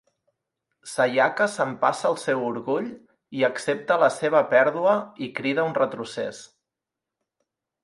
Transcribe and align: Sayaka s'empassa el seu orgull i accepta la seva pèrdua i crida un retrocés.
Sayaka 0.91 1.45
s'empassa 1.55 2.07
el 2.13 2.17
seu 2.21 2.41
orgull 2.47 2.89
i 3.41 3.45
accepta 3.49 3.99
la 4.05 4.11
seva 4.17 4.43
pèrdua 4.55 4.97
i 5.27 5.31
crida 5.41 5.69
un 5.71 5.79
retrocés. 5.83 6.43